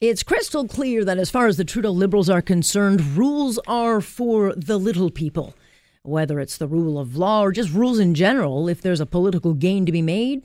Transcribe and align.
It's 0.00 0.22
crystal 0.22 0.66
clear 0.66 1.04
that 1.04 1.18
as 1.18 1.30
far 1.30 1.46
as 1.46 1.58
the 1.58 1.64
Trudeau 1.64 1.90
Liberals 1.90 2.30
are 2.30 2.40
concerned, 2.40 3.18
rules 3.18 3.58
are 3.66 4.00
for 4.00 4.54
the 4.56 4.78
little 4.78 5.10
people. 5.10 5.54
Whether 6.04 6.40
it's 6.40 6.56
the 6.56 6.66
rule 6.66 6.98
of 6.98 7.18
law 7.18 7.42
or 7.42 7.52
just 7.52 7.70
rules 7.74 7.98
in 7.98 8.14
general, 8.14 8.66
if 8.66 8.80
there's 8.80 9.02
a 9.02 9.04
political 9.04 9.52
gain 9.52 9.84
to 9.84 9.92
be 9.92 10.00
made, 10.00 10.42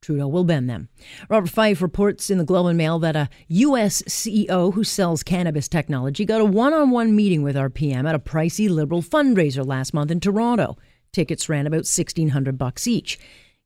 Trudeau 0.00 0.28
will 0.28 0.44
bend 0.44 0.70
them. 0.70 0.88
Robert 1.28 1.50
Fife 1.50 1.82
reports 1.82 2.30
in 2.30 2.38
the 2.38 2.44
Globe 2.44 2.68
and 2.68 2.78
Mail 2.78 2.98
that 3.00 3.16
a 3.16 3.28
U.S. 3.48 4.00
CEO 4.08 4.72
who 4.72 4.82
sells 4.82 5.22
cannabis 5.22 5.68
technology 5.68 6.24
got 6.24 6.40
a 6.40 6.46
one 6.46 6.72
on 6.72 6.90
one 6.90 7.14
meeting 7.14 7.42
with 7.42 7.54
our 7.54 7.68
PM 7.68 8.06
at 8.06 8.14
a 8.14 8.18
pricey 8.18 8.70
Liberal 8.70 9.02
fundraiser 9.02 9.66
last 9.66 9.92
month 9.92 10.10
in 10.10 10.20
Toronto. 10.20 10.78
Tickets 11.12 11.50
ran 11.50 11.66
about 11.66 11.84
1600 11.84 12.56
bucks 12.56 12.86
each. 12.86 13.18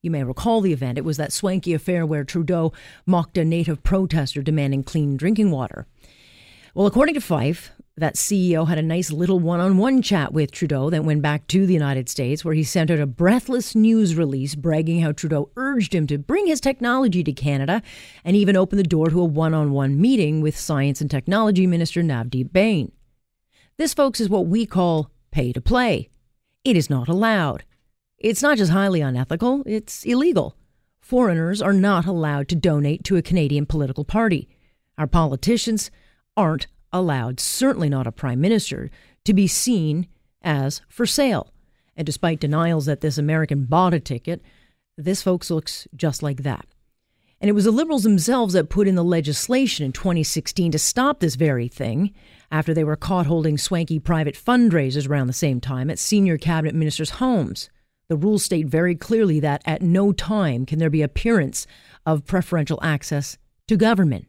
You 0.03 0.11
may 0.11 0.25
recall 0.25 0.63
the 0.63 0.73
event. 0.73 0.97
It 0.97 1.05
was 1.05 1.19
that 1.19 1.33
swanky 1.33 1.75
affair 1.75 2.07
where 2.07 2.25
Trudeau 2.25 2.73
mocked 3.05 3.37
a 3.37 3.45
native 3.45 3.83
protester 3.83 4.41
demanding 4.41 4.83
clean 4.83 5.19
drinking 5.19 5.51
water. 5.51 5.87
Well, 6.75 6.87
according 6.87 7.17
to 7.17 7.21
Fife, 7.21 7.73
that 7.99 8.15
CEO 8.15 8.67
had 8.67 8.79
a 8.79 8.83
nice 8.83 9.11
little 9.11 9.39
one 9.39 9.61
on 9.61 9.77
one 9.77 10.01
chat 10.01 10.33
with 10.33 10.53
Trudeau 10.53 10.89
that 10.89 11.05
went 11.05 11.21
back 11.21 11.47
to 11.49 11.67
the 11.67 11.75
United 11.75 12.09
States, 12.09 12.45
where 12.45 12.55
he 12.55 12.65
sent 12.65 12.91
out 12.91 12.99
a 12.99 13.07
breathless 13.07 13.75
news 13.75 14.15
release 14.15 14.55
bragging 14.55 15.01
how 15.01 15.13
Trudeau 15.13 15.51
urged 15.57 15.95
him 15.95 16.07
to 16.07 16.17
bring 16.17 16.47
his 16.47 16.63
technology 16.63 17.23
to 17.23 17.33
Canada 17.33 17.83
and 18.25 18.37
even 18.37 18.57
open 18.57 18.79
the 18.79 18.83
door 18.83 19.11
to 19.11 19.21
a 19.21 19.25
one 19.25 19.53
on 19.53 19.73
one 19.73 20.01
meeting 20.01 20.41
with 20.41 20.59
Science 20.59 21.03
and 21.03 21.11
Technology 21.11 21.67
Minister 21.67 22.03
Navdeep 22.03 22.53
Bains. 22.53 22.93
This, 23.77 23.93
folks, 23.93 24.21
is 24.21 24.31
what 24.31 24.47
we 24.47 24.65
call 24.65 25.11
pay 25.31 25.53
to 25.53 25.61
play. 25.61 26.09
It 26.65 26.77
is 26.77 26.89
not 26.89 27.09
allowed. 27.09 27.65
It's 28.21 28.43
not 28.43 28.59
just 28.59 28.71
highly 28.71 29.01
unethical, 29.01 29.63
it's 29.65 30.05
illegal. 30.05 30.55
Foreigners 31.01 31.63
are 31.63 31.73
not 31.73 32.05
allowed 32.05 32.49
to 32.49 32.55
donate 32.55 33.03
to 33.05 33.17
a 33.17 33.23
Canadian 33.23 33.65
political 33.65 34.05
party. 34.05 34.47
Our 34.99 35.07
politicians 35.07 35.91
aren't 36.37 36.67
allowed, 36.93 37.41
certainly 37.41 37.89
not 37.89 38.07
a 38.07 38.13
prime 38.13 38.39
minister, 38.39 38.91
to 39.25 39.33
be 39.33 39.47
seen 39.47 40.07
as 40.43 40.83
for 40.87 41.07
sale. 41.07 41.51
And 41.97 42.05
despite 42.05 42.41
denials 42.41 42.85
that 42.85 43.01
this 43.01 43.17
American 43.17 43.65
bought 43.65 43.95
a 43.95 44.01
ticket, 44.01 44.43
this 44.99 45.23
folks 45.23 45.51
looks 45.51 45.89
just 45.97 46.23
like 46.23 46.43
that. 46.43 46.67
And 47.41 47.49
it 47.49 47.55
was 47.55 47.65
the 47.65 47.71
Liberals 47.71 48.03
themselves 48.03 48.53
that 48.53 48.69
put 48.69 48.87
in 48.87 48.97
the 48.97 49.03
legislation 49.03 49.87
in 49.87 49.93
2016 49.93 50.73
to 50.73 50.79
stop 50.79 51.21
this 51.21 51.37
very 51.37 51.69
thing 51.69 52.13
after 52.53 52.75
they 52.75 52.85
were 52.85 52.97
caught 52.97 53.25
holding 53.25 53.57
swanky 53.57 53.99
private 53.99 54.35
fundraisers 54.35 55.09
around 55.09 55.27
the 55.29 55.33
same 55.33 55.59
time 55.59 55.89
at 55.89 55.99
senior 55.99 56.37
cabinet 56.37 56.75
ministers' 56.75 57.11
homes. 57.13 57.71
The 58.11 58.17
rules 58.17 58.43
state 58.43 58.67
very 58.67 58.97
clearly 58.97 59.39
that 59.39 59.63
at 59.65 59.83
no 59.83 60.11
time 60.11 60.67
can 60.67 60.81
there 60.81 60.91
be 60.91 61.01
appearance 61.01 61.65
of 62.05 62.27
preferential 62.27 62.81
access 62.83 63.39
to 63.69 63.77
government. 63.77 64.27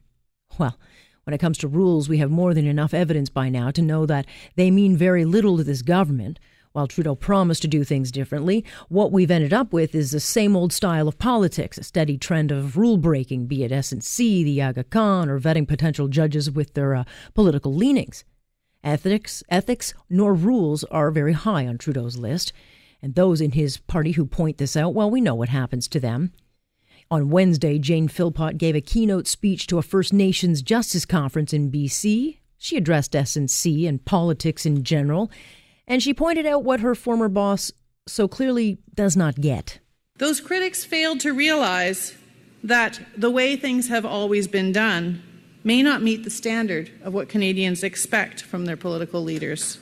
Well, 0.56 0.78
when 1.24 1.34
it 1.34 1.38
comes 1.38 1.58
to 1.58 1.68
rules, 1.68 2.08
we 2.08 2.18
have 2.18 2.30
more 2.30 2.54
than 2.54 2.64
enough 2.64 2.94
evidence 2.94 3.28
by 3.28 3.48
now 3.48 3.72
to 3.72 3.82
know 3.82 4.06
that 4.06 4.26
they 4.54 4.70
mean 4.70 4.96
very 4.96 5.24
little 5.24 5.56
to 5.56 5.64
this 5.64 5.82
government. 5.82 6.38
While 6.70 6.86
Trudeau 6.86 7.16
promised 7.16 7.62
to 7.62 7.68
do 7.68 7.82
things 7.82 8.12
differently, 8.12 8.64
what 8.88 9.10
we've 9.10 9.32
ended 9.32 9.52
up 9.52 9.72
with 9.72 9.96
is 9.96 10.12
the 10.12 10.20
same 10.20 10.54
old 10.54 10.72
style 10.72 11.08
of 11.08 11.18
politics, 11.18 11.76
a 11.76 11.82
steady 11.82 12.16
trend 12.16 12.52
of 12.52 12.76
rule 12.76 12.98
breaking, 12.98 13.46
be 13.46 13.64
it 13.64 13.72
SNC, 13.72 14.44
the 14.44 14.62
Aga 14.62 14.84
Khan, 14.84 15.28
or 15.28 15.40
vetting 15.40 15.66
potential 15.66 16.06
judges 16.06 16.48
with 16.48 16.74
their 16.74 16.94
uh, 16.94 17.04
political 17.34 17.74
leanings. 17.74 18.24
Ethics, 18.84 19.42
ethics, 19.48 19.92
nor 20.08 20.34
rules 20.34 20.84
are 20.84 21.10
very 21.10 21.32
high 21.32 21.66
on 21.66 21.78
Trudeau's 21.78 22.16
list. 22.16 22.52
And 23.02 23.14
those 23.14 23.40
in 23.40 23.52
his 23.52 23.78
party 23.78 24.12
who 24.12 24.24
point 24.24 24.58
this 24.58 24.76
out, 24.76 24.94
well, 24.94 25.10
we 25.10 25.20
know 25.20 25.34
what 25.34 25.48
happens 25.48 25.88
to 25.88 26.00
them. 26.00 26.32
On 27.10 27.28
Wednesday, 27.28 27.78
Jane 27.78 28.08
Philpott 28.08 28.56
gave 28.56 28.76
a 28.76 28.80
keynote 28.80 29.26
speech 29.26 29.66
to 29.66 29.78
a 29.78 29.82
First 29.82 30.12
Nations 30.12 30.62
Justice 30.62 31.04
Conference 31.04 31.52
in 31.52 31.70
BC. 31.70 32.38
She 32.56 32.76
addressed 32.76 33.12
SNC 33.12 33.88
and 33.88 34.04
politics 34.04 34.64
in 34.64 34.84
general, 34.84 35.30
and 35.86 36.02
she 36.02 36.14
pointed 36.14 36.46
out 36.46 36.64
what 36.64 36.80
her 36.80 36.94
former 36.94 37.28
boss 37.28 37.72
so 38.06 38.28
clearly 38.28 38.78
does 38.94 39.16
not 39.16 39.40
get. 39.40 39.80
Those 40.18 40.40
critics 40.40 40.84
failed 40.84 41.20
to 41.20 41.32
realize 41.32 42.16
that 42.62 43.00
the 43.16 43.30
way 43.30 43.56
things 43.56 43.88
have 43.88 44.06
always 44.06 44.46
been 44.46 44.70
done 44.70 45.22
may 45.64 45.82
not 45.82 46.02
meet 46.02 46.24
the 46.24 46.30
standard 46.30 46.90
of 47.02 47.12
what 47.12 47.28
Canadians 47.28 47.82
expect 47.82 48.42
from 48.42 48.64
their 48.64 48.76
political 48.76 49.22
leaders. 49.22 49.78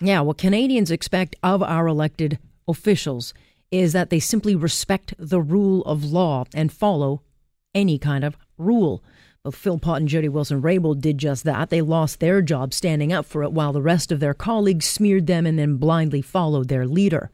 Yeah, 0.00 0.20
what 0.20 0.38
Canadians 0.38 0.90
expect 0.90 1.36
of 1.42 1.62
our 1.62 1.86
elected 1.86 2.38
officials 2.66 3.34
is 3.70 3.92
that 3.92 4.10
they 4.10 4.18
simply 4.18 4.54
respect 4.54 5.14
the 5.18 5.40
rule 5.40 5.82
of 5.84 6.04
law 6.04 6.44
and 6.54 6.72
follow 6.72 7.22
any 7.74 7.98
kind 7.98 8.24
of 8.24 8.36
rule. 8.56 9.02
Both 9.42 9.56
Philpott 9.56 9.96
and 9.96 10.08
Jody 10.08 10.28
Wilson 10.28 10.60
Raybould 10.60 11.00
did 11.00 11.18
just 11.18 11.44
that. 11.44 11.70
They 11.70 11.80
lost 11.80 12.20
their 12.20 12.42
job 12.42 12.74
standing 12.74 13.12
up 13.12 13.24
for 13.24 13.42
it 13.42 13.52
while 13.52 13.72
the 13.72 13.82
rest 13.82 14.10
of 14.12 14.20
their 14.20 14.34
colleagues 14.34 14.86
smeared 14.86 15.26
them 15.26 15.46
and 15.46 15.58
then 15.58 15.76
blindly 15.76 16.20
followed 16.20 16.68
their 16.68 16.86
leader. 16.86 17.30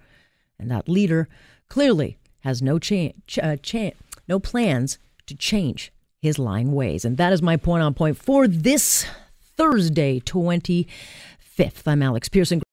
And 0.58 0.70
that 0.70 0.88
leader 0.88 1.28
clearly 1.68 2.18
has 2.40 2.62
no 2.62 2.78
cha- 2.78 3.12
cha- 3.26 3.90
no 4.28 4.38
plans 4.38 4.98
to 5.26 5.34
change 5.34 5.92
his 6.20 6.38
lying 6.38 6.72
ways. 6.72 7.04
And 7.04 7.16
that 7.16 7.32
is 7.32 7.42
my 7.42 7.56
point 7.56 7.82
on 7.82 7.94
point 7.94 8.16
for 8.16 8.46
this 8.46 9.06
Thursday, 9.56 10.20
25th. 11.56 11.82
I'm 11.86 12.02
Alex 12.02 12.28
Pearson. 12.28 12.62